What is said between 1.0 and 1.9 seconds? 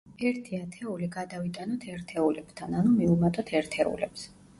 გადავიტანოთ